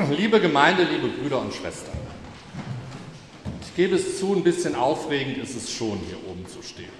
Liebe 0.16 0.40
Gemeinde, 0.40 0.84
liebe 0.84 1.08
Brüder 1.08 1.40
und 1.40 1.52
Schwestern, 1.52 1.96
ich 3.62 3.74
gebe 3.74 3.96
es 3.96 4.18
zu, 4.18 4.34
ein 4.34 4.42
bisschen 4.42 4.74
aufregend 4.74 5.38
ist 5.38 5.56
es 5.56 5.72
schon, 5.72 5.98
hier 6.06 6.16
oben 6.28 6.46
zu 6.46 6.62
stehen 6.62 6.92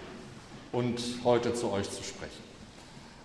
und 0.72 1.00
heute 1.24 1.54
zu 1.54 1.70
euch 1.72 1.90
zu 1.90 2.02
sprechen. 2.02 2.42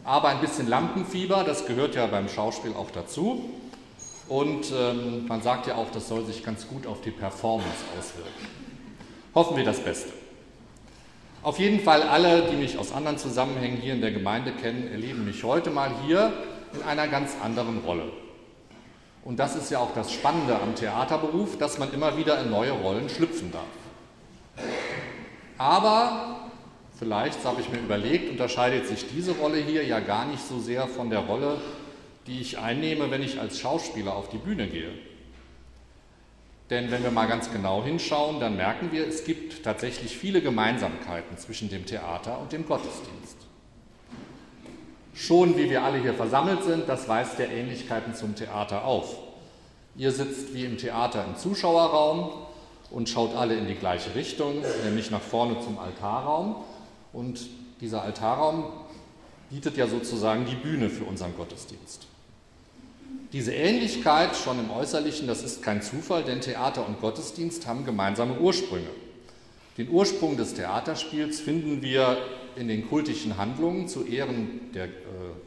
Aber 0.04 0.30
ein 0.30 0.40
bisschen 0.40 0.68
Lampenfieber, 0.68 1.44
das 1.44 1.66
gehört 1.66 1.96
ja 1.96 2.06
beim 2.08 2.30
Schauspiel 2.30 2.74
auch 2.74 2.92
dazu. 2.92 3.50
Und 4.28 4.72
ähm, 4.76 5.28
man 5.28 5.42
sagt 5.42 5.68
ja 5.68 5.76
auch, 5.76 5.92
das 5.92 6.08
soll 6.08 6.26
sich 6.26 6.44
ganz 6.44 6.68
gut 6.68 6.88
auf 6.88 7.02
die 7.02 7.12
Performance 7.12 7.84
auswirken. 7.98 8.48
Hoffen 9.34 9.58
wir 9.58 9.64
das 9.64 9.80
Beste. 9.80 10.12
Auf 11.44 11.60
jeden 11.60 11.80
Fall 11.80 12.04
alle, 12.04 12.50
die 12.50 12.56
mich 12.56 12.78
aus 12.78 12.92
anderen 12.92 13.18
Zusammenhängen 13.18 13.78
hier 13.78 13.94
in 13.94 14.02
der 14.02 14.12
Gemeinde 14.12 14.52
kennen, 14.52 14.88
erleben 14.92 15.26
mich 15.26 15.44
heute 15.44 15.70
mal 15.70 15.92
hier 16.06 16.34
in 16.74 16.82
einer 16.84 17.08
ganz 17.08 17.34
anderen 17.44 17.80
Rolle. 17.80 18.12
Und 19.26 19.38
das 19.40 19.56
ist 19.56 19.72
ja 19.72 19.80
auch 19.80 19.94
das 19.96 20.14
Spannende 20.14 20.58
am 20.58 20.76
Theaterberuf, 20.76 21.58
dass 21.58 21.80
man 21.80 21.92
immer 21.92 22.16
wieder 22.16 22.40
in 22.42 22.52
neue 22.52 22.72
Rollen 22.72 23.10
schlüpfen 23.10 23.52
darf. 23.52 24.66
Aber 25.58 26.52
vielleicht, 26.98 27.42
so 27.42 27.50
habe 27.50 27.60
ich 27.60 27.70
mir 27.70 27.80
überlegt, 27.80 28.30
unterscheidet 28.30 28.88
sich 28.88 29.08
diese 29.10 29.32
Rolle 29.32 29.58
hier 29.58 29.84
ja 29.84 30.00
gar 30.00 30.26
nicht 30.26 30.48
so 30.48 30.60
sehr 30.60 30.88
von 30.88 31.10
der 31.10 31.20
Rolle, 31.20 31.60
die 32.28 32.40
ich 32.40 32.60
einnehme, 32.60 33.10
wenn 33.10 33.24
ich 33.24 33.40
als 33.40 33.60
Schauspieler 33.60 34.16
auf 34.16 34.30
die 34.30 34.38
Bühne 34.38 34.68
gehe. 34.68 34.92
Denn 36.70 36.92
wenn 36.92 37.04
wir 37.04 37.12
mal 37.12 37.28
ganz 37.28 37.52
genau 37.52 37.84
hinschauen, 37.84 38.40
dann 38.40 38.56
merken 38.56 38.92
wir, 38.92 39.08
es 39.08 39.24
gibt 39.24 39.64
tatsächlich 39.64 40.16
viele 40.16 40.42
Gemeinsamkeiten 40.42 41.38
zwischen 41.38 41.70
dem 41.70 41.86
Theater 41.88 42.40
und 42.40 42.52
dem 42.52 42.66
Gottesdienst. 42.68 43.45
Schon 45.16 45.58
wie 45.58 45.70
wir 45.70 45.84
alle 45.84 46.02
hier 46.02 46.14
versammelt 46.14 46.64
sind, 46.64 46.90
das 46.90 47.08
weist 47.08 47.40
der 47.40 47.50
Ähnlichkeiten 47.50 48.14
zum 48.14 48.36
Theater 48.36 48.84
auf. 48.84 49.16
Ihr 49.96 50.12
sitzt 50.12 50.54
wie 50.54 50.66
im 50.66 50.78
Theater 50.78 51.24
im 51.26 51.38
Zuschauerraum 51.38 52.32
und 52.92 53.08
schaut 53.08 53.34
alle 53.34 53.56
in 53.56 53.66
die 53.66 53.76
gleiche 53.76 54.14
Richtung, 54.14 54.56
nämlich 54.84 55.12
nach 55.12 55.22
vorne 55.22 55.62
zum 55.62 55.80
Altarraum. 55.80 56.58
Und 57.14 57.40
dieser 57.80 58.02
Altarraum 58.02 58.66
bietet 59.50 59.78
ja 59.78 59.88
sozusagen 59.88 60.46
die 60.46 60.56
Bühne 60.56 60.90
für 60.90 61.06
unseren 61.06 61.34
Gottesdienst. 61.38 62.08
Diese 63.32 63.54
Ähnlichkeit 63.54 64.36
schon 64.36 64.60
im 64.60 64.70
Äußerlichen, 64.70 65.28
das 65.28 65.44
ist 65.44 65.64
kein 65.64 65.82
Zufall, 65.82 66.26
denn 66.26 66.42
Theater 66.42 66.86
und 66.86 67.00
Gottesdienst 67.00 67.68
haben 67.68 67.86
gemeinsame 67.86 68.38
Ursprünge. 68.38 68.90
Den 69.78 69.90
Ursprung 69.90 70.36
des 70.36 70.56
Theaterspiels 70.56 71.40
finden 71.40 71.82
wir 71.82 72.18
in 72.56 72.68
den 72.68 72.88
kultischen 72.88 73.38
Handlungen 73.38 73.88
zu 73.88 74.06
Ehren 74.06 74.72
der, 74.74 74.86
äh, 74.86 74.90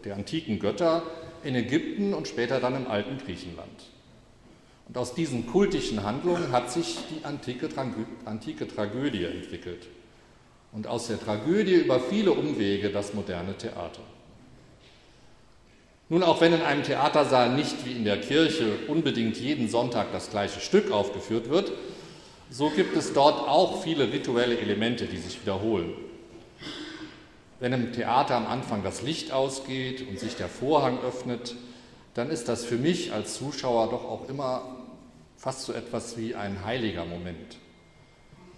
der 0.05 0.17
antiken 0.17 0.59
Götter 0.59 1.03
in 1.45 1.55
Ägypten 1.55 2.15
und 2.15 2.29
später 2.29 2.61
dann 2.61 2.77
im 2.77 2.87
alten 2.87 3.19
Griechenland. 3.19 3.91
Und 4.89 4.97
aus 4.97 5.15
diesen 5.15 5.47
kultischen 5.47 6.03
Handlungen 6.03 6.51
hat 6.51 6.73
sich 6.73 6.99
die 7.11 7.25
antike, 7.25 7.69
antike 8.25 8.67
Tragödie 8.67 9.25
entwickelt. 9.25 9.87
Und 10.73 10.87
aus 10.87 11.09
der 11.09 11.21
Tragödie 11.21 11.75
über 11.75 12.01
viele 12.01 12.33
Umwege 12.33 12.91
das 12.91 13.15
moderne 13.15 13.57
Theater. 13.57 14.03
Nun, 16.11 16.23
auch 16.23 16.41
wenn 16.41 16.55
in 16.55 16.63
einem 16.63 16.83
Theatersaal 16.83 17.55
nicht 17.55 17.85
wie 17.85 17.93
in 17.93 18.05
der 18.05 18.19
Kirche 18.19 18.79
unbedingt 18.89 19.37
jeden 19.37 19.69
Sonntag 19.69 20.11
das 20.13 20.31
gleiche 20.31 20.61
Stück 20.61 20.91
aufgeführt 20.91 21.51
wird, 21.51 21.71
so 22.51 22.71
gibt 22.71 22.97
es 22.97 23.13
dort 23.13 23.47
auch 23.47 23.83
viele 23.83 24.11
rituelle 24.11 24.59
Elemente, 24.59 25.05
die 25.05 25.19
sich 25.19 25.43
wiederholen. 25.43 25.93
Wenn 27.61 27.73
im 27.73 27.93
Theater 27.93 28.37
am 28.37 28.47
Anfang 28.47 28.83
das 28.83 29.03
Licht 29.03 29.33
ausgeht 29.33 30.09
und 30.09 30.19
sich 30.21 30.37
der 30.37 30.49
Vorhang 30.49 31.01
öffnet, 31.01 31.57
dann 32.15 32.31
ist 32.31 32.49
das 32.49 32.65
für 32.65 32.77
mich 32.77 33.13
als 33.13 33.39
Zuschauer 33.39 33.91
doch 33.91 34.05
auch 34.05 34.29
immer 34.29 34.77
fast 35.37 35.63
so 35.63 35.73
etwas 35.73 36.17
wie 36.17 36.35
ein 36.35 36.65
heiliger 36.65 37.05
Moment. 37.05 37.57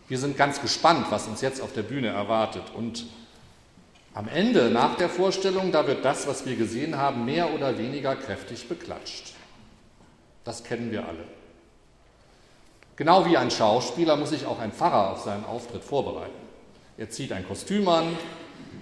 Wir 0.08 0.18
sind 0.18 0.36
ganz 0.36 0.60
gespannt, 0.60 1.06
was 1.10 1.28
uns 1.28 1.40
jetzt 1.40 1.60
auf 1.60 1.72
der 1.72 1.82
Bühne 1.82 2.08
erwartet. 2.08 2.64
Und 2.74 3.06
am 4.12 4.28
Ende, 4.28 4.70
nach 4.70 4.96
der 4.96 5.08
Vorstellung, 5.08 5.72
da 5.72 5.86
wird 5.86 6.04
das, 6.04 6.26
was 6.26 6.44
wir 6.44 6.56
gesehen 6.56 6.96
haben, 6.96 7.24
mehr 7.24 7.54
oder 7.54 7.78
weniger 7.78 8.16
kräftig 8.16 8.68
beklatscht. 8.68 9.34
Das 10.44 10.64
kennen 10.64 10.90
wir 10.90 11.06
alle. 11.06 11.24
Genau 12.96 13.24
wie 13.24 13.36
ein 13.36 13.50
Schauspieler 13.50 14.16
muss 14.16 14.30
sich 14.30 14.46
auch 14.46 14.58
ein 14.58 14.72
Pfarrer 14.72 15.12
auf 15.12 15.22
seinen 15.22 15.44
Auftritt 15.44 15.84
vorbereiten. 15.84 16.32
Er 16.98 17.08
zieht 17.08 17.32
ein 17.32 17.46
Kostüm 17.46 17.88
an, 17.88 18.16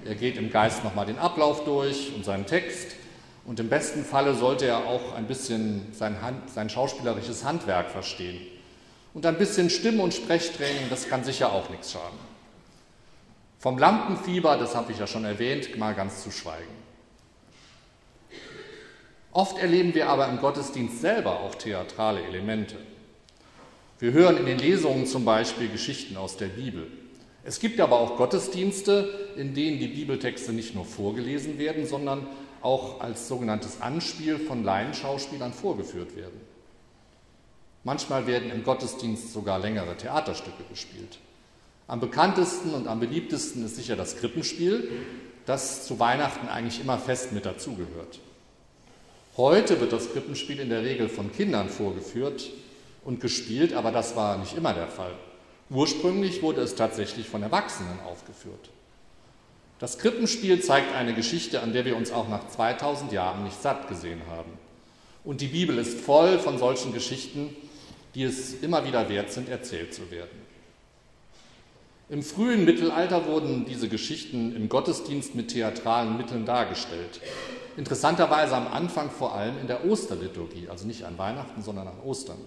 er 0.08 0.14
geht 0.14 0.38
im 0.38 0.50
Geist 0.50 0.84
nochmal 0.84 1.04
den 1.04 1.18
Ablauf 1.18 1.64
durch 1.64 2.14
und 2.16 2.24
seinen 2.24 2.46
Text. 2.46 2.96
Und 3.44 3.60
im 3.60 3.68
besten 3.68 4.04
Falle 4.04 4.34
sollte 4.34 4.66
er 4.66 4.86
auch 4.86 5.14
ein 5.14 5.26
bisschen 5.26 5.92
sein, 5.92 6.22
Hand, 6.22 6.50
sein 6.50 6.70
schauspielerisches 6.70 7.44
Handwerk 7.44 7.90
verstehen. 7.90 8.40
Und 9.12 9.26
ein 9.26 9.36
bisschen 9.36 9.68
Stimm- 9.68 10.00
und 10.00 10.14
Sprechtraining, 10.14 10.88
das 10.88 11.08
kann 11.08 11.24
sicher 11.24 11.52
auch 11.52 11.68
nichts 11.68 11.92
schaden. 11.92 12.18
Vom 13.58 13.76
Lampenfieber, 13.76 14.56
das 14.56 14.74
habe 14.74 14.92
ich 14.92 14.98
ja 14.98 15.06
schon 15.06 15.24
erwähnt, 15.24 15.76
mal 15.76 15.94
ganz 15.94 16.22
zu 16.22 16.30
schweigen. 16.30 16.76
Oft 19.32 19.58
erleben 19.58 19.94
wir 19.94 20.08
aber 20.08 20.28
im 20.28 20.38
Gottesdienst 20.38 21.00
selber 21.00 21.40
auch 21.40 21.54
theatrale 21.54 22.22
Elemente. 22.22 22.76
Wir 23.98 24.12
hören 24.12 24.38
in 24.38 24.46
den 24.46 24.58
Lesungen 24.58 25.06
zum 25.06 25.24
Beispiel 25.24 25.68
Geschichten 25.68 26.16
aus 26.16 26.36
der 26.36 26.46
Bibel. 26.46 26.86
Es 27.48 27.60
gibt 27.60 27.80
aber 27.80 27.98
auch 27.98 28.18
Gottesdienste, 28.18 29.08
in 29.38 29.54
denen 29.54 29.78
die 29.78 29.88
Bibeltexte 29.88 30.52
nicht 30.52 30.74
nur 30.74 30.84
vorgelesen 30.84 31.58
werden, 31.58 31.86
sondern 31.86 32.26
auch 32.60 33.00
als 33.00 33.26
sogenanntes 33.26 33.80
Anspiel 33.80 34.38
von 34.38 34.64
Laienschauspielern 34.64 35.54
vorgeführt 35.54 36.14
werden. 36.14 36.38
Manchmal 37.84 38.26
werden 38.26 38.50
im 38.50 38.64
Gottesdienst 38.64 39.32
sogar 39.32 39.58
längere 39.58 39.96
Theaterstücke 39.96 40.62
gespielt. 40.68 41.20
Am 41.86 42.00
bekanntesten 42.00 42.74
und 42.74 42.86
am 42.86 43.00
beliebtesten 43.00 43.64
ist 43.64 43.76
sicher 43.76 43.96
das 43.96 44.18
Krippenspiel, 44.18 44.90
das 45.46 45.86
zu 45.86 45.98
Weihnachten 45.98 46.48
eigentlich 46.48 46.82
immer 46.82 46.98
fest 46.98 47.32
mit 47.32 47.46
dazugehört. 47.46 48.20
Heute 49.38 49.80
wird 49.80 49.94
das 49.94 50.12
Krippenspiel 50.12 50.60
in 50.60 50.68
der 50.68 50.82
Regel 50.82 51.08
von 51.08 51.32
Kindern 51.32 51.70
vorgeführt 51.70 52.50
und 53.06 53.20
gespielt, 53.20 53.72
aber 53.72 53.90
das 53.90 54.16
war 54.16 54.36
nicht 54.36 54.54
immer 54.54 54.74
der 54.74 54.88
Fall. 54.88 55.14
Ursprünglich 55.70 56.42
wurde 56.42 56.62
es 56.62 56.74
tatsächlich 56.74 57.28
von 57.28 57.42
Erwachsenen 57.42 57.98
aufgeführt. 58.06 58.70
Das 59.78 59.98
Krippenspiel 59.98 60.60
zeigt 60.60 60.94
eine 60.94 61.14
Geschichte, 61.14 61.60
an 61.62 61.72
der 61.72 61.84
wir 61.84 61.96
uns 61.96 62.10
auch 62.10 62.28
nach 62.28 62.48
2000 62.48 63.12
Jahren 63.12 63.44
nicht 63.44 63.60
satt 63.60 63.88
gesehen 63.88 64.22
haben. 64.30 64.52
Und 65.24 65.40
die 65.40 65.48
Bibel 65.48 65.78
ist 65.78 66.00
voll 66.00 66.38
von 66.38 66.58
solchen 66.58 66.92
Geschichten, 66.92 67.54
die 68.14 68.22
es 68.24 68.54
immer 68.54 68.86
wieder 68.86 69.08
wert 69.08 69.30
sind, 69.30 69.48
erzählt 69.48 69.94
zu 69.94 70.10
werden. 70.10 70.48
Im 72.08 72.22
frühen 72.22 72.64
Mittelalter 72.64 73.26
wurden 73.26 73.66
diese 73.66 73.88
Geschichten 73.88 74.56
im 74.56 74.70
Gottesdienst 74.70 75.34
mit 75.34 75.48
theatralen 75.48 76.16
Mitteln 76.16 76.46
dargestellt. 76.46 77.20
Interessanterweise 77.76 78.56
am 78.56 78.66
Anfang 78.66 79.10
vor 79.10 79.34
allem 79.34 79.60
in 79.60 79.66
der 79.66 79.84
Osterliturgie, 79.84 80.68
also 80.70 80.86
nicht 80.86 81.04
an 81.04 81.18
Weihnachten, 81.18 81.62
sondern 81.62 81.86
an 81.86 82.00
Ostern. 82.02 82.38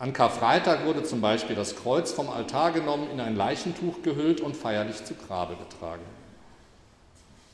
An 0.00 0.12
Karfreitag 0.12 0.86
wurde 0.86 1.02
zum 1.02 1.20
Beispiel 1.20 1.56
das 1.56 1.74
Kreuz 1.74 2.12
vom 2.12 2.30
Altar 2.30 2.70
genommen, 2.70 3.08
in 3.10 3.18
ein 3.20 3.34
Leichentuch 3.34 4.02
gehüllt 4.02 4.40
und 4.40 4.56
feierlich 4.56 5.04
zu 5.04 5.14
Grabe 5.14 5.56
getragen. 5.56 6.04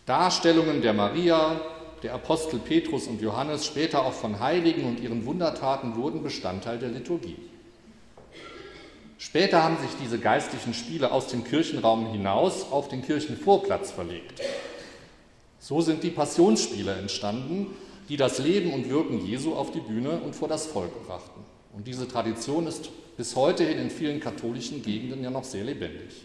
Darstellungen 0.05 0.83
der 0.83 0.93
Maria, 0.93 1.59
der 2.03 2.13
Apostel 2.13 2.59
Petrus 2.59 3.07
und 3.07 3.23
Johannes, 3.23 3.65
später 3.65 4.05
auch 4.05 4.13
von 4.13 4.41
Heiligen 4.41 4.85
und 4.85 5.01
ihren 5.01 5.25
Wundertaten 5.25 5.97
wurden 5.97 6.23
Bestandteil 6.23 6.79
der 6.79 6.91
Liturgie. 6.91 7.39
Später 9.17 9.63
haben 9.63 9.79
sich 9.79 9.97
diese 10.03 10.19
geistlichen 10.19 10.75
Spiele 10.75 11.13
aus 11.13 11.29
dem 11.29 11.45
Kirchenraum 11.45 12.13
hinaus 12.13 12.71
auf 12.71 12.89
den 12.89 13.01
Kirchenvorplatz 13.01 13.91
verlegt. 13.91 14.43
So 15.61 15.81
sind 15.81 16.03
die 16.03 16.11
Passionsspiele 16.11 16.93
entstanden, 16.93 17.69
die 18.11 18.19
das 18.19 18.39
Leben 18.39 18.75
und 18.75 18.91
Wirken 18.91 19.25
Jesu 19.25 19.55
auf 19.55 19.71
die 19.71 19.81
Bühne 19.81 20.21
und 20.21 20.37
vor 20.37 20.49
das 20.49 20.67
Volk 20.67 21.07
brachten. 21.07 21.54
Und 21.77 21.87
diese 21.87 22.07
Tradition 22.09 22.67
ist 22.67 22.91
bis 23.17 23.37
heute 23.37 23.65
hin 23.65 23.79
in 23.79 23.91
vielen 23.91 24.21
katholischen 24.21 24.83
Gegenden 24.83 25.23
ja 25.23 25.31
noch 25.31 25.45
sehr 25.45 25.65
lebendig. 25.65 26.23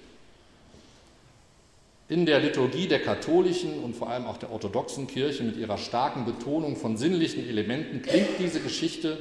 In 2.07 2.25
der 2.25 2.39
Liturgie 2.39 2.87
der 2.87 3.01
katholischen 3.01 3.83
und 3.83 3.95
vor 3.95 4.09
allem 4.09 4.25
auch 4.25 4.37
der 4.37 4.51
orthodoxen 4.51 5.05
Kirche 5.05 5.43
mit 5.43 5.57
ihrer 5.57 5.77
starken 5.77 6.25
Betonung 6.25 6.75
von 6.75 6.97
sinnlichen 6.97 7.47
Elementen 7.47 8.01
klingt 8.01 8.39
diese 8.39 8.59
Geschichte 8.59 9.17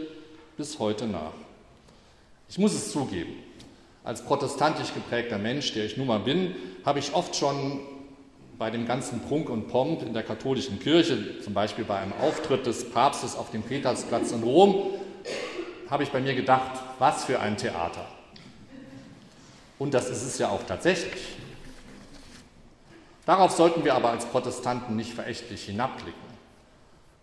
bis 0.56 0.78
heute 0.78 1.06
nach. 1.06 1.34
Ich 2.48 2.58
muss 2.58 2.72
es 2.72 2.90
zugeben, 2.90 3.34
als 4.04 4.24
protestantisch 4.24 4.94
geprägter 4.94 5.36
Mensch, 5.36 5.74
der 5.74 5.84
ich 5.84 5.98
nun 5.98 6.06
mal 6.06 6.20
bin, 6.20 6.54
habe 6.84 6.98
ich 6.98 7.12
oft 7.12 7.36
schon 7.36 7.80
bei 8.58 8.70
dem 8.70 8.86
ganzen 8.86 9.20
Prunk 9.20 9.50
und 9.50 9.68
Pomp 9.68 10.02
in 10.02 10.14
der 10.14 10.22
katholischen 10.22 10.80
Kirche, 10.80 11.40
zum 11.42 11.52
Beispiel 11.52 11.84
bei 11.84 11.98
einem 11.98 12.14
Auftritt 12.14 12.66
des 12.66 12.88
Papstes 12.90 13.36
auf 13.36 13.50
dem 13.50 13.62
Petersplatz 13.62 14.32
in 14.32 14.42
Rom, 14.42 14.90
habe 15.90 16.02
ich 16.02 16.10
bei 16.10 16.20
mir 16.20 16.34
gedacht, 16.34 16.72
was 16.98 17.24
für 17.24 17.40
ein 17.40 17.56
Theater. 17.56 18.06
Und 19.78 19.94
das 19.94 20.10
ist 20.10 20.22
es 20.22 20.38
ja 20.38 20.48
auch 20.48 20.62
tatsächlich. 20.64 21.36
Darauf 23.24 23.52
sollten 23.52 23.84
wir 23.84 23.94
aber 23.94 24.10
als 24.10 24.26
Protestanten 24.26 24.96
nicht 24.96 25.12
verächtlich 25.12 25.64
hinabblicken. 25.64 26.28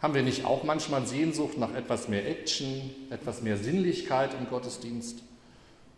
Haben 0.01 0.13
wir 0.13 0.23
nicht 0.23 0.45
auch 0.45 0.63
manchmal 0.63 1.05
Sehnsucht 1.07 1.57
nach 1.57 1.73
etwas 1.73 2.07
mehr 2.07 2.29
Action, 2.29 2.91
etwas 3.09 3.41
mehr 3.41 3.57
Sinnlichkeit 3.57 4.31
im 4.39 4.47
Gottesdienst? 4.49 5.19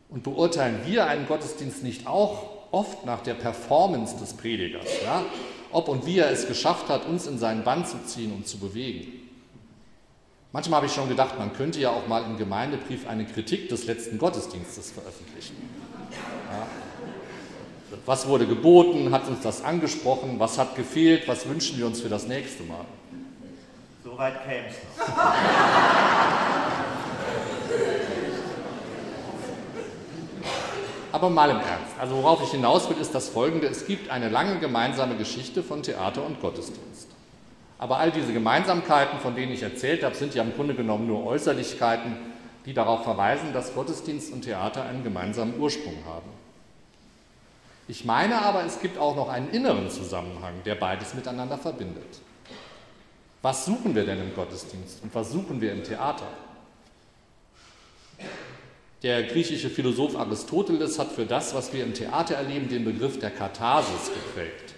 Und 0.09 0.23
beurteilen 0.23 0.79
wir 0.85 1.07
einen 1.07 1.27
Gottesdienst 1.27 1.83
nicht 1.83 2.07
auch 2.07 2.71
oft 2.71 3.05
nach 3.05 3.21
der 3.21 3.33
Performance 3.33 4.17
des 4.17 4.33
Predigers, 4.33 4.87
ja? 5.03 5.25
ob 5.71 5.89
und 5.89 6.05
wie 6.05 6.19
er 6.19 6.31
es 6.31 6.47
geschafft 6.47 6.87
hat, 6.87 7.05
uns 7.05 7.27
in 7.27 7.37
seinen 7.37 7.63
Bann 7.63 7.85
zu 7.85 8.01
ziehen 8.05 8.33
und 8.33 8.47
zu 8.47 8.57
bewegen? 8.57 9.26
Manchmal 10.53 10.77
habe 10.77 10.87
ich 10.87 10.93
schon 10.93 11.09
gedacht, 11.09 11.37
man 11.37 11.53
könnte 11.53 11.79
ja 11.79 11.91
auch 11.91 12.07
mal 12.07 12.23
im 12.23 12.37
Gemeindebrief 12.37 13.07
eine 13.07 13.25
Kritik 13.25 13.69
des 13.69 13.85
letzten 13.85 14.17
Gottesdienstes 14.17 14.91
veröffentlichen. 14.91 15.55
Ja? 16.51 16.67
Was 18.05 18.27
wurde 18.27 18.47
geboten? 18.47 19.11
Hat 19.11 19.27
uns 19.27 19.41
das 19.41 19.63
angesprochen? 19.63 20.39
Was 20.39 20.57
hat 20.57 20.75
gefehlt? 20.75 21.27
Was 21.27 21.47
wünschen 21.47 21.77
wir 21.77 21.85
uns 21.85 22.01
für 22.01 22.09
das 22.09 22.27
nächste 22.27 22.63
Mal? 22.63 22.85
So 24.03 24.17
weit 24.17 24.43
käme 24.45 24.67
es 24.67 24.75
Aber 31.11 31.29
mal 31.29 31.49
im 31.49 31.57
Ernst. 31.57 31.97
Also 31.99 32.15
worauf 32.15 32.41
ich 32.43 32.51
hinaus 32.51 32.89
will, 32.89 32.97
ist 32.97 33.13
das 33.15 33.29
folgende. 33.29 33.67
Es 33.67 33.85
gibt 33.85 34.09
eine 34.09 34.29
lange 34.29 34.59
gemeinsame 34.59 35.15
Geschichte 35.15 35.63
von 35.63 35.81
Theater 35.83 36.25
und 36.25 36.39
Gottesdienst. 36.41 37.16
Aber 37.79 37.97
all 37.97 38.11
diese 38.11 38.33
Gemeinsamkeiten, 38.33 39.19
von 39.19 39.35
denen 39.35 39.51
ich 39.51 39.61
erzählt 39.61 40.03
habe, 40.03 40.15
sind 40.15 40.33
ja 40.33 40.43
im 40.43 40.53
Grunde 40.53 40.73
genommen 40.73 41.07
nur 41.07 41.25
Äußerlichkeiten, 41.25 42.17
die 42.65 42.73
darauf 42.73 43.03
verweisen, 43.03 43.53
dass 43.53 43.73
Gottesdienst 43.73 44.33
und 44.33 44.41
Theater 44.41 44.83
einen 44.83 45.03
gemeinsamen 45.03 45.59
Ursprung 45.59 46.03
haben. 46.05 46.29
Ich 47.87 48.03
meine 48.03 48.41
aber, 48.41 48.65
es 48.65 48.81
gibt 48.81 48.97
auch 48.97 49.15
noch 49.15 49.29
einen 49.29 49.49
inneren 49.51 49.89
Zusammenhang, 49.89 50.55
der 50.65 50.75
beides 50.75 51.13
miteinander 51.13 51.57
verbindet. 51.57 52.19
Was 53.41 53.65
suchen 53.65 53.95
wir 53.95 54.05
denn 54.05 54.19
im 54.19 54.35
Gottesdienst 54.35 55.03
und 55.03 55.15
was 55.15 55.31
suchen 55.31 55.61
wir 55.61 55.71
im 55.71 55.83
Theater? 55.83 56.27
Der 59.03 59.23
griechische 59.23 59.69
Philosoph 59.69 60.17
Aristoteles 60.17 60.97
hat 60.97 61.11
für 61.11 61.25
das, 61.25 61.53
was 61.53 61.71
wir 61.71 61.83
im 61.83 61.93
Theater 61.93 62.35
erleben, 62.35 62.67
den 62.67 62.83
Begriff 62.83 63.19
der 63.19 63.29
Katharsis 63.29 64.11
geprägt. 64.11 64.73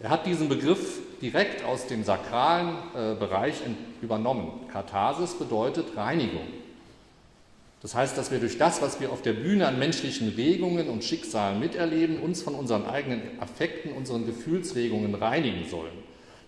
Er 0.00 0.10
hat 0.10 0.26
diesen 0.26 0.48
Begriff 0.48 1.00
direkt 1.20 1.64
aus 1.64 1.86
dem 1.86 2.04
sakralen 2.04 2.76
äh, 2.94 3.14
Bereich 3.14 3.54
übernommen. 4.02 4.66
Katharsis 4.72 5.34
bedeutet 5.34 5.96
Reinigung. 5.96 6.46
Das 7.80 7.94
heißt, 7.94 8.18
dass 8.18 8.30
wir 8.30 8.40
durch 8.40 8.58
das, 8.58 8.82
was 8.82 9.00
wir 9.00 9.12
auf 9.12 9.22
der 9.22 9.34
Bühne 9.34 9.66
an 9.68 9.78
menschlichen 9.78 10.30
Regungen 10.30 10.88
und 10.88 11.04
Schicksalen 11.04 11.60
miterleben, 11.60 12.18
uns 12.20 12.42
von 12.42 12.54
unseren 12.54 12.86
eigenen 12.86 13.22
Affekten, 13.40 13.92
unseren 13.92 14.26
Gefühlsregungen 14.26 15.14
reinigen 15.14 15.68
sollen. 15.68 15.92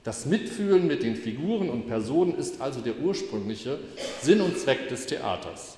Das 0.02 0.26
Mitfühlen 0.26 0.86
mit 0.86 1.02
den 1.02 1.14
Figuren 1.14 1.68
und 1.68 1.86
Personen 1.86 2.34
ist 2.36 2.60
also 2.60 2.80
der 2.80 2.98
ursprüngliche 2.98 3.78
Sinn 4.22 4.40
und 4.40 4.58
Zweck 4.58 4.88
des 4.88 5.06
Theaters. 5.06 5.76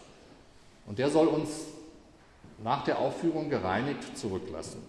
Und 0.86 0.98
der 0.98 1.10
soll 1.10 1.26
uns 1.26 1.50
nach 2.62 2.84
der 2.84 2.98
Aufführung 2.98 3.50
gereinigt 3.50 4.16
zurücklassen. 4.16 4.80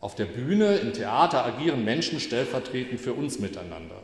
Auf 0.00 0.14
der 0.14 0.26
Bühne, 0.26 0.76
im 0.76 0.92
Theater 0.92 1.44
agieren 1.44 1.84
Menschen 1.84 2.20
stellvertretend 2.20 3.00
für 3.00 3.14
uns 3.14 3.40
miteinander. 3.40 3.96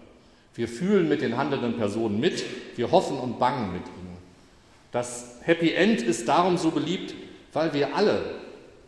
Wir 0.54 0.68
fühlen 0.68 1.08
mit 1.08 1.22
den 1.22 1.36
handelnden 1.36 1.76
Personen 1.76 2.20
mit, 2.20 2.44
wir 2.76 2.90
hoffen 2.90 3.18
und 3.18 3.38
bangen 3.38 3.72
mit 3.72 3.82
ihnen. 3.82 4.16
Das 4.92 5.36
Happy 5.42 5.72
End 5.72 6.02
ist 6.02 6.28
darum 6.28 6.58
so 6.58 6.70
beliebt, 6.70 7.14
weil 7.52 7.74
wir 7.74 7.94
alle 7.94 8.36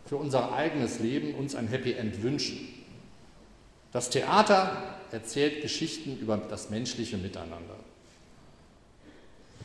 für 0.05 0.17
unser 0.17 0.53
eigenes 0.53 0.99
Leben 0.99 1.35
uns 1.35 1.55
ein 1.55 1.67
Happy 1.67 1.93
End 1.93 2.23
wünschen. 2.23 2.59
Das 3.91 4.09
Theater 4.09 4.83
erzählt 5.11 5.61
Geschichten 5.61 6.17
über 6.19 6.37
das 6.37 6.69
menschliche 6.69 7.17
Miteinander. 7.17 7.75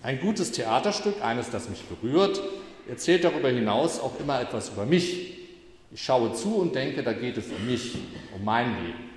Ein 0.03 0.21
gutes 0.21 0.51
Theaterstück, 0.51 1.23
eines, 1.23 1.51
das 1.51 1.69
mich 1.69 1.83
berührt, 1.85 2.41
erzählt 2.89 3.23
darüber 3.23 3.49
hinaus 3.49 4.01
auch 4.01 4.19
immer 4.19 4.41
etwas 4.41 4.71
über 4.71 4.85
mich. 4.85 5.42
Ich 5.93 6.03
schaue 6.03 6.33
zu 6.33 6.57
und 6.57 6.75
denke, 6.75 7.03
da 7.03 7.13
geht 7.13 7.37
es 7.37 7.49
um 7.49 7.67
mich, 7.67 7.97
um 8.35 8.45
mein 8.45 8.83
Leben. 8.83 9.11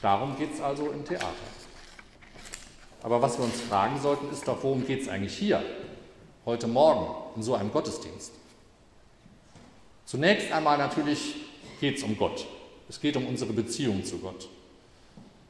Darum 0.00 0.36
geht 0.38 0.54
es 0.54 0.60
also 0.60 0.90
im 0.90 1.04
Theater. 1.04 1.26
Aber 3.02 3.20
was 3.20 3.38
wir 3.38 3.44
uns 3.44 3.60
fragen 3.60 4.00
sollten, 4.00 4.30
ist 4.30 4.46
doch, 4.46 4.62
worum 4.62 4.86
geht 4.86 5.02
es 5.02 5.08
eigentlich 5.08 5.36
hier, 5.36 5.62
heute 6.44 6.66
Morgen, 6.68 7.36
in 7.36 7.42
so 7.42 7.54
einem 7.54 7.72
Gottesdienst? 7.72 8.32
Zunächst 10.06 10.52
einmal 10.52 10.78
natürlich 10.78 11.36
geht 11.80 11.98
es 11.98 12.02
um 12.02 12.16
Gott. 12.16 12.46
Es 12.88 13.00
geht 13.00 13.16
um 13.16 13.26
unsere 13.26 13.52
Beziehung 13.52 14.04
zu 14.04 14.18
Gott. 14.18 14.48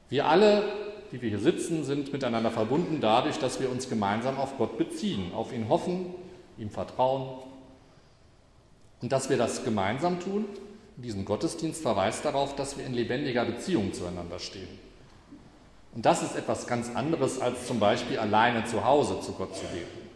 Wir 0.08 0.26
alle 0.26 0.90
die 1.12 1.20
wir 1.20 1.28
hier 1.28 1.38
sitzen, 1.38 1.84
sind 1.84 2.12
miteinander 2.12 2.50
verbunden 2.50 2.98
dadurch, 3.00 3.38
dass 3.38 3.60
wir 3.60 3.70
uns 3.70 3.88
gemeinsam 3.88 4.38
auf 4.38 4.56
Gott 4.58 4.78
beziehen, 4.78 5.32
auf 5.34 5.52
ihn 5.52 5.68
hoffen, 5.68 6.14
ihm 6.56 6.70
vertrauen. 6.70 7.42
Und 9.02 9.12
dass 9.12 9.30
wir 9.30 9.36
das 9.36 9.64
gemeinsam 9.64 10.20
tun, 10.20 10.44
diesen 10.96 11.24
Gottesdienst 11.24 11.82
verweist 11.82 12.24
darauf, 12.24 12.54
dass 12.56 12.76
wir 12.76 12.84
in 12.84 12.92
lebendiger 12.92 13.44
Beziehung 13.44 13.92
zueinander 13.92 14.38
stehen. 14.38 14.68
Und 15.94 16.06
das 16.06 16.22
ist 16.22 16.36
etwas 16.36 16.66
ganz 16.66 16.94
anderes, 16.94 17.40
als 17.40 17.66
zum 17.66 17.80
Beispiel 17.80 18.18
alleine 18.18 18.64
zu 18.64 18.84
Hause 18.84 19.20
zu 19.20 19.32
Gott 19.32 19.56
zu 19.56 19.64
beten. 19.66 20.08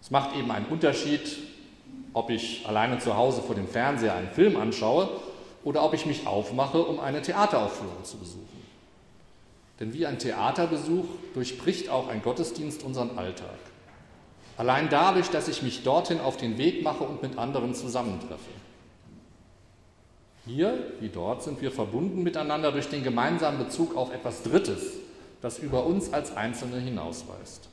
Es 0.00 0.10
macht 0.10 0.36
eben 0.36 0.50
einen 0.50 0.66
Unterschied, 0.66 1.38
ob 2.12 2.30
ich 2.30 2.66
alleine 2.66 2.98
zu 2.98 3.16
Hause 3.16 3.42
vor 3.42 3.54
dem 3.54 3.66
Fernseher 3.66 4.14
einen 4.14 4.30
Film 4.30 4.56
anschaue 4.56 5.08
oder 5.64 5.84
ob 5.84 5.94
ich 5.94 6.06
mich 6.06 6.26
aufmache, 6.26 6.82
um 6.82 7.00
eine 7.00 7.22
Theateraufführung 7.22 8.04
zu 8.04 8.18
besuchen. 8.18 8.48
Denn 9.80 9.92
wie 9.92 10.06
ein 10.06 10.18
Theaterbesuch 10.18 11.04
durchbricht 11.34 11.88
auch 11.88 12.08
ein 12.08 12.22
Gottesdienst 12.22 12.82
unseren 12.82 13.18
Alltag. 13.18 13.58
Allein 14.58 14.88
dadurch, 14.90 15.30
dass 15.30 15.46
ich 15.46 15.62
mich 15.62 15.84
dorthin 15.84 16.18
auf 16.18 16.36
den 16.36 16.58
Weg 16.58 16.82
mache 16.82 17.04
und 17.04 17.22
mit 17.22 17.38
anderen 17.38 17.74
zusammentreffe. 17.74 18.50
Hier 20.44 20.92
wie 21.00 21.10
dort 21.10 21.44
sind 21.44 21.62
wir 21.62 21.70
verbunden 21.70 22.24
miteinander 22.24 22.72
durch 22.72 22.88
den 22.88 23.04
gemeinsamen 23.04 23.58
Bezug 23.58 23.96
auf 23.96 24.12
etwas 24.12 24.42
Drittes, 24.42 24.94
das 25.40 25.60
über 25.60 25.86
uns 25.86 26.12
als 26.12 26.36
Einzelne 26.36 26.80
hinausweist. 26.80 27.68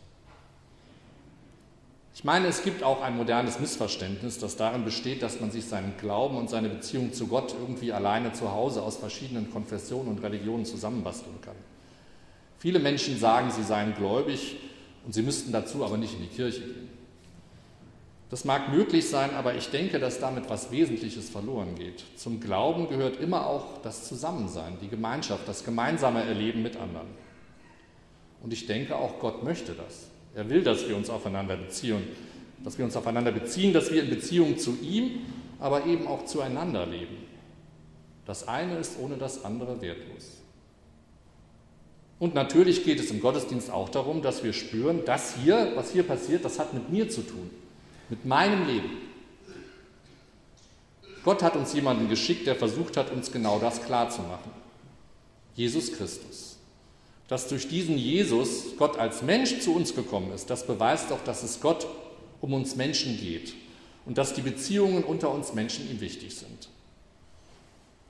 Ich 2.13 2.23
meine, 2.23 2.47
es 2.47 2.63
gibt 2.63 2.83
auch 2.83 3.01
ein 3.01 3.17
modernes 3.17 3.59
Missverständnis, 3.59 4.37
das 4.37 4.55
darin 4.55 4.85
besteht, 4.85 5.23
dass 5.23 5.41
man 5.41 5.49
sich 5.51 5.65
seinen 5.65 5.97
Glauben 5.97 6.37
und 6.37 6.51
seine 6.51 6.69
Beziehung 6.69 7.13
zu 7.13 7.27
Gott 7.27 7.55
irgendwie 7.59 7.93
alleine 7.93 8.31
zu 8.33 8.51
Hause 8.51 8.83
aus 8.83 8.97
verschiedenen 8.97 9.51
Konfessionen 9.51 10.09
und 10.09 10.23
Religionen 10.23 10.65
zusammenbasteln 10.65 11.41
kann. 11.41 11.55
Viele 12.59 12.79
Menschen 12.79 13.17
sagen, 13.17 13.49
sie 13.49 13.63
seien 13.63 13.95
gläubig 13.95 14.57
und 15.05 15.13
sie 15.13 15.21
müssten 15.21 15.51
dazu 15.51 15.85
aber 15.85 15.97
nicht 15.97 16.13
in 16.13 16.21
die 16.21 16.35
Kirche 16.35 16.61
gehen. 16.61 16.89
Das 18.29 18.43
mag 18.43 18.69
möglich 18.73 19.07
sein, 19.07 19.35
aber 19.35 19.55
ich 19.55 19.69
denke, 19.69 19.99
dass 19.99 20.19
damit 20.19 20.49
was 20.49 20.71
Wesentliches 20.71 21.29
verloren 21.29 21.75
geht. 21.75 22.03
Zum 22.17 22.39
Glauben 22.39 22.89
gehört 22.89 23.19
immer 23.19 23.45
auch 23.45 23.81
das 23.83 24.07
Zusammensein, 24.07 24.77
die 24.81 24.87
Gemeinschaft, 24.87 25.47
das 25.47 25.63
gemeinsame 25.63 26.23
Erleben 26.23 26.63
mit 26.63 26.75
anderen. 26.75 27.07
Und 28.41 28.51
ich 28.51 28.65
denke, 28.65 28.95
auch 28.95 29.19
Gott 29.19 29.43
möchte 29.43 29.73
das. 29.73 30.07
Er 30.33 30.49
will, 30.49 30.63
dass 30.63 30.87
wir 30.87 30.97
uns 30.97 31.09
aufeinander 31.09 31.55
beziehen, 31.55 32.03
dass 32.63 32.77
wir 32.77 32.85
uns 32.85 32.95
aufeinander 32.97 33.31
beziehen, 33.31 33.73
dass 33.73 33.91
wir 33.91 34.03
in 34.03 34.09
Beziehung 34.09 34.57
zu 34.57 34.77
ihm, 34.81 35.21
aber 35.59 35.85
eben 35.85 36.07
auch 36.07 36.25
zueinander 36.25 36.85
leben. 36.85 37.17
Das 38.25 38.47
eine 38.47 38.77
ist 38.77 38.99
ohne 38.99 39.17
das 39.17 39.45
andere 39.45 39.81
wertlos. 39.81 40.34
Und 42.19 42.33
natürlich 42.33 42.85
geht 42.85 42.99
es 42.99 43.11
im 43.11 43.19
Gottesdienst 43.19 43.69
auch 43.69 43.89
darum, 43.89 44.21
dass 44.21 44.43
wir 44.43 44.53
spüren, 44.53 45.01
das 45.05 45.35
hier, 45.35 45.73
was 45.75 45.91
hier 45.91 46.03
passiert, 46.03 46.45
das 46.45 46.59
hat 46.59 46.73
mit 46.73 46.89
mir 46.89 47.09
zu 47.09 47.21
tun, 47.21 47.49
mit 48.09 48.25
meinem 48.25 48.65
Leben. 48.67 48.89
Gott 51.25 51.41
hat 51.41 51.55
uns 51.55 51.73
jemanden 51.73 52.07
geschickt, 52.07 52.47
der 52.47 52.55
versucht 52.55 52.97
hat, 52.97 53.11
uns 53.11 53.31
genau 53.31 53.59
das 53.59 53.83
klarzumachen. 53.83 54.51
Jesus 55.55 55.91
Christus. 55.93 56.57
Dass 57.27 57.47
durch 57.47 57.67
diesen 57.67 57.97
Jesus 57.97 58.77
Gott 58.77 58.99
als 58.99 59.23
Mensch 59.23 59.59
zu 59.59 59.73
uns 59.73 59.95
gekommen 59.95 60.31
ist, 60.31 60.49
das 60.49 60.67
beweist 60.67 61.09
doch, 61.09 61.23
dass 61.23 61.41
es 61.41 61.59
Gott 61.59 61.87
um 62.41 62.53
uns 62.53 62.75
Menschen 62.75 63.17
geht 63.17 63.55
und 64.05 64.19
dass 64.19 64.33
die 64.33 64.41
Beziehungen 64.41 65.03
unter 65.03 65.31
uns 65.31 65.53
Menschen 65.53 65.89
ihm 65.89 65.99
wichtig 65.99 66.35
sind. 66.35 66.69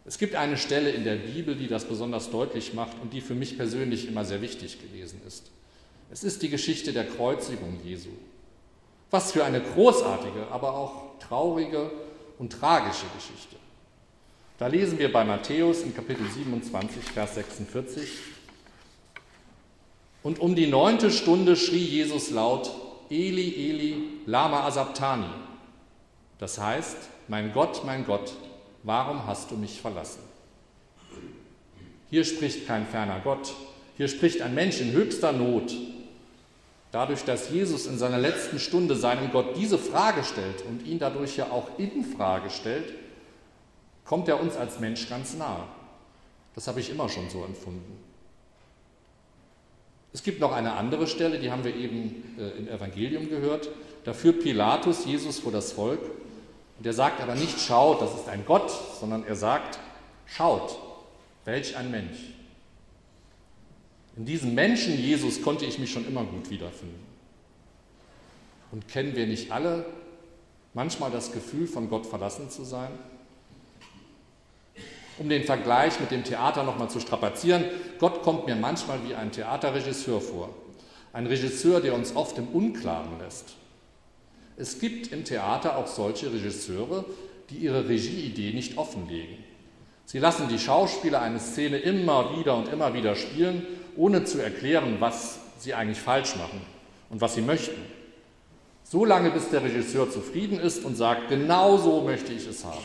Es 0.06 0.20
gibt 0.20 0.36
eine 0.36 0.58
Stelle 0.58 0.92
in 0.92 1.04
der 1.04 1.16
Bibel, 1.16 1.56
die 1.56 1.68
das 1.68 1.86
besonders 1.86 2.30
deutlich 2.30 2.76
macht 2.76 2.96
und 3.02 3.12
die 3.12 3.22
für 3.22 3.34
mich 3.34 3.58
persönlich 3.58 4.08
immer 4.08 4.24
sehr 4.24 4.42
wichtig 4.42 4.80
gewesen 4.80 5.20
ist. 5.28 5.50
Es 6.12 6.24
ist 6.24 6.44
die 6.44 6.50
Geschichte 6.50 6.94
der 6.94 7.08
Kreuzigung 7.08 7.80
Jesu. 7.84 8.10
Was 9.10 9.32
für 9.32 9.44
eine 9.44 9.62
großartige, 9.62 10.48
aber 10.52 10.76
auch 10.76 11.18
traurige 11.20 11.90
und 12.38 12.54
tragische 12.54 13.06
Geschichte. 13.16 13.56
Da 14.60 14.68
lesen 14.68 15.00
wir 15.00 15.12
bei 15.12 15.24
Matthäus 15.24 15.82
in 15.82 15.96
Kapitel 15.96 16.30
27, 16.30 17.04
Vers 17.04 17.36
46. 17.36 18.10
Und 20.22 20.40
um 20.40 20.56
die 20.56 20.68
neunte 20.68 21.12
Stunde 21.12 21.56
schrie 21.56 21.84
Jesus 21.84 22.30
laut, 22.30 22.72
Eli, 23.10 23.70
Eli, 23.70 24.04
lama 24.26 24.66
asabtani. 24.66 25.30
Das 26.38 26.60
heißt, 26.60 26.98
mein 27.28 27.54
Gott, 27.54 27.84
mein 27.86 28.06
Gott, 28.06 28.34
warum 28.86 29.27
hast 29.27 29.51
du 29.51 29.56
mich 29.56 29.82
verlassen? 29.82 30.22
Hier 32.10 32.24
spricht 32.24 32.68
kein 32.68 32.86
ferner 32.86 33.20
Gott, 33.24 33.54
hier 33.98 34.08
spricht 34.08 34.42
ein 34.42 34.56
Mensch 34.56 34.80
in 34.80 34.94
höchster 34.94 35.34
Not. 35.34 35.74
Dadurch, 36.92 37.25
dass 37.25 37.50
Jesus 37.50 37.88
in 37.88 37.98
seiner 37.98 38.20
letzten 38.20 38.58
Stunde 38.58 38.96
seinem 38.96 39.32
Gott 39.32 39.58
diese 39.58 39.77
Frage 39.77 40.24
stellt 40.24 40.63
und 40.65 40.86
ihn 40.86 41.00
dadurch 41.00 41.36
ja 41.36 41.51
auch 41.51 41.77
in 41.77 42.06
Frage 42.06 42.50
stellt, 42.50 42.94
kommt 44.06 44.30
er 44.30 44.39
uns 44.39 44.56
als 44.56 44.80
Mensch 44.80 45.10
ganz 45.10 45.36
nahe. 45.36 45.63
Das 46.54 46.68
habe 46.68 46.80
ich 46.80 46.89
immer 46.89 47.10
schon 47.10 47.30
so 47.30 47.44
empfunden. 47.44 47.98
Es 50.13 50.24
gibt 50.24 50.39
noch 50.39 50.54
eine 50.54 50.74
andere 50.74 51.08
Stelle, 51.08 51.39
die 51.39 51.51
haben 51.51 51.65
wir 51.65 51.75
eben 51.75 52.38
äh, 52.39 52.58
im 52.58 52.70
Evangelium 52.70 53.27
gehört. 53.27 53.68
Da 54.06 54.13
führt 54.13 54.42
Pilatus 54.42 55.04
Jesus 55.04 55.39
vor 55.39 55.51
das 55.51 55.74
Volk 55.74 56.00
und 56.77 56.86
er 56.86 56.94
sagt 56.94 57.22
aber 57.22 57.36
nicht, 57.36 57.60
schaut, 57.60 58.01
das 58.01 58.13
ist 58.13 58.27
ein 58.27 58.46
Gott, 58.46 58.72
sondern 59.00 59.25
er 59.25 59.36
sagt, 59.36 59.79
schaut, 60.25 60.77
welch 61.46 61.77
ein 61.77 61.91
Mensch. 61.91 62.17
In 64.17 64.25
diesem 64.25 64.53
Menschen 64.53 64.98
Jesus 64.98 65.41
konnte 65.41 65.65
ich 65.65 65.79
mich 65.79 65.91
schon 65.91 66.08
immer 66.08 66.24
gut 66.24 66.50
wiederfinden. 66.50 67.03
Und 68.72 68.88
kennen 68.88 69.15
wir 69.15 69.27
nicht 69.27 69.51
alle 69.51 69.86
manchmal 70.74 71.12
das 71.12 71.32
Gefühl, 71.32 71.67
von 71.67 71.89
Gott 71.89 72.05
verlassen 72.05 72.50
zu 72.50 72.63
sein? 72.63 72.91
Um 75.17 75.29
den 75.29 75.44
Vergleich 75.44 76.00
mit 76.00 76.12
dem 76.12 76.25
Theater 76.25 76.63
nochmal 76.63 76.89
zu 76.89 77.00
strapazieren, 77.00 77.63
Gott 78.00 78.22
kommt 78.22 78.48
mir 78.48 78.55
manchmal 78.55 79.00
wie 79.08 79.15
ein 79.15 79.32
Theaterregisseur 79.32 80.20
vor. 80.20 80.50
Ein 81.13 81.27
Regisseur, 81.27 81.79
der 81.79 81.94
uns 81.94 82.15
oft 82.15 82.38
im 82.38 82.50
Unklaren 82.50 83.17
lässt. 83.20 83.55
Es 84.58 84.80
gibt 84.80 85.12
im 85.12 85.26
Theater 85.26 85.78
auch 85.78 85.88
solche 85.88 86.32
Regisseure, 86.32 87.06
die 87.50 87.58
ihre 87.58 87.88
Regieidee 87.88 88.54
nicht 88.54 88.78
offenlegen. 88.78 89.38
Sie 90.06 90.20
lassen 90.20 90.48
die 90.48 90.60
Schauspieler 90.60 91.22
eine 91.22 91.40
Szene 91.40 91.78
immer 91.78 92.38
wieder 92.38 92.56
und 92.56 92.68
immer 92.70 92.94
wieder 92.94 93.16
spielen, 93.16 93.66
ohne 93.98 94.24
zu 94.24 94.42
erklären, 94.42 94.98
was 95.00 95.40
sie 95.60 95.74
eigentlich 95.74 96.00
falsch 96.00 96.36
machen 96.36 96.62
und 97.10 97.22
was 97.22 97.36
sie 97.36 97.42
möchten. 97.42 97.82
So 98.84 99.04
lange, 99.04 99.32
bis 99.32 99.50
der 99.50 99.64
Regisseur 99.64 100.10
zufrieden 100.12 100.60
ist 100.60 100.86
und 100.86 100.96
sagt, 100.96 101.30
genau 101.30 101.78
so 101.78 102.02
möchte 102.02 102.32
ich 102.32 102.48
es 102.48 102.64
haben. 102.64 102.78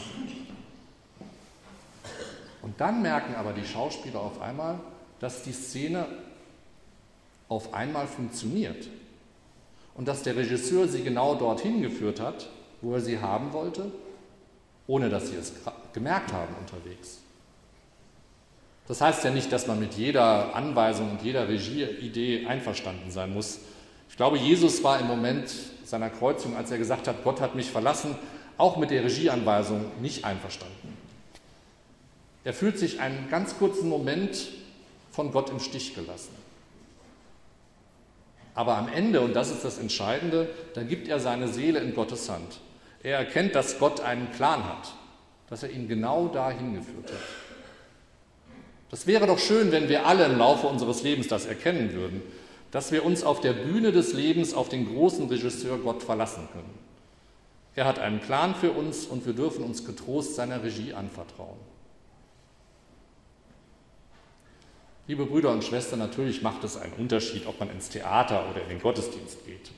Und 2.62 2.80
dann 2.80 3.02
merken 3.02 3.34
aber 3.34 3.52
die 3.52 3.66
Schauspieler 3.66 4.20
auf 4.20 4.40
einmal, 4.40 4.80
dass 5.18 5.42
die 5.42 5.52
Szene 5.52 6.06
auf 7.48 7.74
einmal 7.74 8.06
funktioniert 8.06 8.86
und 10.00 10.08
dass 10.08 10.22
der 10.22 10.34
Regisseur 10.34 10.88
sie 10.88 11.02
genau 11.02 11.34
dorthin 11.34 11.82
geführt 11.82 12.20
hat, 12.20 12.48
wo 12.80 12.94
er 12.94 13.02
sie 13.02 13.18
haben 13.18 13.52
wollte, 13.52 13.92
ohne 14.86 15.10
dass 15.10 15.28
sie 15.28 15.36
es 15.36 15.52
gemerkt 15.92 16.32
haben 16.32 16.54
unterwegs. 16.58 17.18
Das 18.88 19.02
heißt 19.02 19.22
ja 19.24 19.30
nicht, 19.30 19.52
dass 19.52 19.66
man 19.66 19.78
mit 19.78 19.92
jeder 19.92 20.54
Anweisung 20.54 21.10
und 21.10 21.22
jeder 21.22 21.48
Regieidee 21.48 22.46
einverstanden 22.46 23.10
sein 23.10 23.34
muss. 23.34 23.58
Ich 24.08 24.16
glaube, 24.16 24.38
Jesus 24.38 24.82
war 24.82 24.98
im 24.98 25.06
Moment 25.06 25.52
seiner 25.84 26.08
Kreuzung, 26.08 26.56
als 26.56 26.70
er 26.70 26.78
gesagt 26.78 27.06
hat, 27.06 27.22
Gott 27.22 27.42
hat 27.42 27.54
mich 27.54 27.70
verlassen, 27.70 28.16
auch 28.56 28.78
mit 28.78 28.90
der 28.90 29.04
Regieanweisung 29.04 29.84
nicht 30.00 30.24
einverstanden. 30.24 30.96
Er 32.44 32.54
fühlt 32.54 32.78
sich 32.78 33.00
einen 33.00 33.28
ganz 33.28 33.58
kurzen 33.58 33.90
Moment 33.90 34.48
von 35.10 35.30
Gott 35.30 35.50
im 35.50 35.60
Stich 35.60 35.94
gelassen. 35.94 36.39
Aber 38.60 38.76
am 38.76 38.88
Ende, 38.88 39.22
und 39.22 39.34
das 39.34 39.50
ist 39.50 39.64
das 39.64 39.78
Entscheidende, 39.78 40.46
da 40.74 40.82
gibt 40.82 41.08
er 41.08 41.18
seine 41.18 41.48
Seele 41.48 41.78
in 41.78 41.94
Gottes 41.94 42.28
Hand. 42.28 42.60
Er 43.02 43.16
erkennt, 43.16 43.54
dass 43.54 43.78
Gott 43.78 44.02
einen 44.02 44.26
Plan 44.32 44.62
hat, 44.62 44.92
dass 45.48 45.62
er 45.62 45.70
ihn 45.70 45.88
genau 45.88 46.28
dahin 46.28 46.74
geführt 46.74 47.10
hat. 47.10 47.20
Das 48.90 49.06
wäre 49.06 49.26
doch 49.26 49.38
schön, 49.38 49.72
wenn 49.72 49.88
wir 49.88 50.04
alle 50.04 50.26
im 50.26 50.36
Laufe 50.36 50.66
unseres 50.66 51.02
Lebens 51.02 51.26
das 51.26 51.46
erkennen 51.46 51.94
würden, 51.94 52.20
dass 52.70 52.92
wir 52.92 53.06
uns 53.06 53.24
auf 53.24 53.40
der 53.40 53.54
Bühne 53.54 53.92
des 53.92 54.12
Lebens 54.12 54.52
auf 54.52 54.68
den 54.68 54.94
großen 54.94 55.26
Regisseur 55.28 55.78
Gott 55.78 56.02
verlassen 56.02 56.46
können. 56.52 56.78
Er 57.74 57.86
hat 57.86 57.98
einen 57.98 58.20
Plan 58.20 58.54
für 58.54 58.72
uns 58.72 59.06
und 59.06 59.24
wir 59.24 59.32
dürfen 59.32 59.64
uns 59.64 59.86
getrost 59.86 60.34
seiner 60.34 60.62
Regie 60.62 60.92
anvertrauen. 60.92 61.56
Liebe 65.10 65.26
Brüder 65.26 65.50
und 65.50 65.64
Schwestern, 65.64 65.98
natürlich 65.98 66.40
macht 66.40 66.62
es 66.62 66.76
einen 66.76 66.92
Unterschied, 66.92 67.44
ob 67.48 67.58
man 67.58 67.68
ins 67.68 67.88
Theater 67.88 68.48
oder 68.48 68.62
in 68.62 68.68
den 68.68 68.80
Gottesdienst 68.80 69.44
geht. 69.44 69.72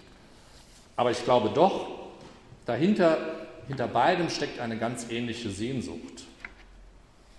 Aber 0.94 1.10
ich 1.10 1.24
glaube 1.24 1.48
doch, 1.54 1.88
dahinter, 2.66 3.16
hinter 3.66 3.88
beidem 3.88 4.28
steckt 4.28 4.60
eine 4.60 4.76
ganz 4.76 5.10
ähnliche 5.10 5.48
Sehnsucht. 5.48 6.24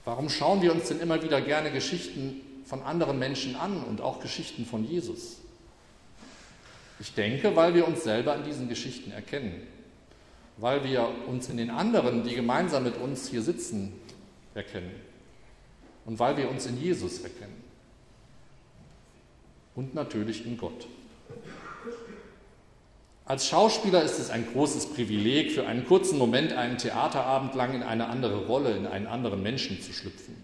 Warum 0.05 0.29
schauen 0.29 0.63
wir 0.63 0.71
uns 0.73 0.87
denn 0.87 1.01
immer 1.01 1.21
wieder 1.21 1.39
gerne 1.39 1.69
Geschichten 1.69 2.41
von 2.65 2.81
anderen 2.81 3.19
Menschen 3.19 3.55
an 3.55 3.83
und 3.83 4.01
auch 4.01 4.19
Geschichten 4.21 4.65
von 4.65 4.83
Jesus? 4.83 5.37
Ich 6.99 7.13
denke, 7.13 7.55
weil 7.55 7.75
wir 7.75 7.87
uns 7.87 8.03
selber 8.03 8.35
in 8.35 8.43
diesen 8.43 8.69
Geschichten 8.69 9.11
erkennen, 9.11 9.67
weil 10.57 10.83
wir 10.83 11.07
uns 11.27 11.47
in 11.47 11.57
den 11.57 11.69
anderen, 11.69 12.23
die 12.23 12.33
gemeinsam 12.33 12.85
mit 12.85 12.97
uns 12.97 13.27
hier 13.27 13.43
sitzen, 13.43 13.93
erkennen 14.55 14.95
und 16.05 16.17
weil 16.17 16.37
wir 16.37 16.49
uns 16.49 16.65
in 16.65 16.81
Jesus 16.81 17.21
erkennen 17.21 17.62
und 19.75 19.95
natürlich 19.95 20.45
in 20.45 20.57
Gott. 20.57 20.87
Als 23.25 23.47
Schauspieler 23.47 24.03
ist 24.03 24.19
es 24.19 24.29
ein 24.29 24.45
großes 24.51 24.87
Privileg, 24.87 25.53
für 25.53 25.65
einen 25.65 25.85
kurzen 25.85 26.17
Moment 26.17 26.51
einen 26.53 26.77
Theaterabend 26.77 27.55
lang 27.55 27.73
in 27.73 27.83
eine 27.83 28.07
andere 28.07 28.45
Rolle, 28.47 28.75
in 28.75 28.85
einen 28.85 29.07
anderen 29.07 29.41
Menschen 29.41 29.81
zu 29.81 29.93
schlüpfen. 29.93 30.35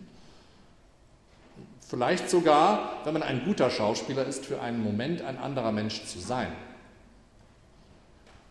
Vielleicht 1.90 2.30
sogar, 2.30 3.02
wenn 3.04 3.14
man 3.14 3.24
ein 3.24 3.44
guter 3.44 3.70
Schauspieler 3.70 4.26
ist, 4.26 4.46
für 4.46 4.62
einen 4.62 4.82
Moment 4.82 5.24
ein 5.24 5.38
anderer 5.38 5.72
Mensch 5.72 6.06
zu 6.06 6.20
sein. 6.20 6.52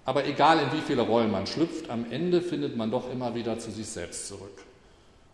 Aber 0.05 0.27
egal 0.27 0.59
in 0.59 0.73
wie 0.73 0.83
viele 0.83 1.03
Rollen 1.03 1.31
man 1.31 1.47
schlüpft, 1.47 1.89
am 1.89 2.11
Ende 2.11 2.43
findet 2.43 2.77
man 2.77 2.91
doch 2.91 3.11
immer 3.11 3.35
wieder 3.35 3.59
zu 3.59 3.71
sich 3.71 3.87
selbst 3.87 4.29
zurück. 4.29 4.59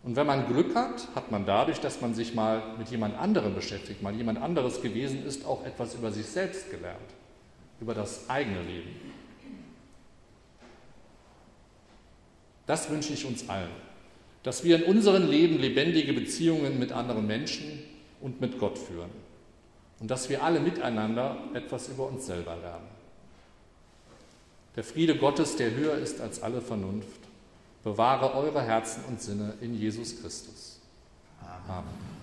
Und 0.05 0.15
wenn 0.15 0.27
man 0.27 0.45
Glück 0.47 0.75
hat, 0.75 1.07
hat 1.15 1.31
man 1.31 1.47
dadurch, 1.47 1.79
dass 1.79 1.99
man 1.99 2.13
sich 2.13 2.35
mal 2.35 2.61
mit 2.77 2.89
jemand 2.89 3.17
anderem 3.17 3.55
beschäftigt, 3.55 4.03
mal 4.03 4.13
jemand 4.13 4.39
anderes 4.39 4.83
gewesen 4.83 5.25
ist, 5.25 5.45
auch 5.47 5.65
etwas 5.65 5.95
über 5.95 6.11
sich 6.11 6.27
selbst 6.27 6.69
gelernt, 6.69 6.99
über 7.81 7.95
das 7.95 8.29
eigene 8.29 8.61
Leben. 8.61 8.91
Das 12.67 12.87
wünsche 12.91 13.13
ich 13.13 13.25
uns 13.25 13.49
allen, 13.49 13.71
dass 14.43 14.63
wir 14.63 14.75
in 14.75 14.83
unserem 14.83 15.27
Leben 15.27 15.57
lebendige 15.57 16.13
Beziehungen 16.13 16.77
mit 16.77 16.91
anderen 16.91 17.25
Menschen 17.25 17.83
und 18.21 18.39
mit 18.39 18.59
Gott 18.59 18.77
führen 18.77 19.09
und 19.99 20.11
dass 20.11 20.29
wir 20.29 20.43
alle 20.43 20.59
miteinander 20.59 21.35
etwas 21.55 21.89
über 21.89 22.07
uns 22.07 22.27
selber 22.27 22.55
lernen. 22.57 22.89
Der 24.75 24.83
Friede 24.83 25.17
Gottes, 25.17 25.55
der 25.55 25.71
höher 25.71 25.97
ist 25.97 26.21
als 26.21 26.43
alle 26.43 26.61
Vernunft, 26.61 27.24
bewahre 27.85 28.33
eure 28.33 28.63
Herzen 28.63 29.05
und 29.05 29.21
Sinne 29.21 29.53
in 29.61 29.75
Jesus 29.75 30.19
Christus. 30.19 30.79
Amen. 31.67 32.14